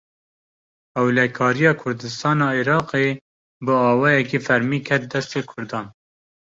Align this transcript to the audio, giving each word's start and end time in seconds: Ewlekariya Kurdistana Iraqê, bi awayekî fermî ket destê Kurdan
Ewlekariya 1.01 1.73
Kurdistana 1.81 2.47
Iraqê, 2.61 3.05
bi 3.65 3.73
awayekî 3.91 4.39
fermî 4.47 4.79
ket 4.87 5.03
destê 5.11 5.41
Kurdan 5.51 5.85